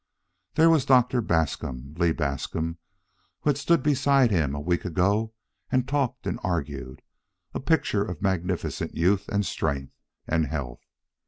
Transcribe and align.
There 0.55 0.71
was 0.71 0.83
Doctor 0.83 1.21
Bascom, 1.21 1.93
Lee 1.95 2.11
Bascom 2.11 2.79
who 3.41 3.51
had 3.51 3.57
stood 3.59 3.83
beside 3.83 4.31
him 4.31 4.55
a 4.55 4.59
week 4.59 4.83
ago 4.83 5.35
and 5.71 5.87
talked 5.87 6.25
and 6.25 6.39
argued, 6.43 7.03
a 7.53 7.59
picture 7.59 8.03
of 8.03 8.19
magnificent 8.19 8.95
youth, 8.95 9.27
and 9.29 9.45
strength, 9.45 9.93
and 10.27 10.47
health. 10.47 10.81